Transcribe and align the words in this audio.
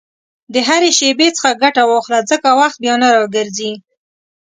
د 0.53 0.55
هرې 0.67 0.91
شېبې 0.97 1.27
څخه 1.35 1.59
ګټه 1.63 1.83
واخله، 1.87 2.19
ځکه 2.31 2.47
وخت 2.59 2.77
بیا 2.83 2.95
نه 3.01 3.07
راګرځي. 3.15 3.71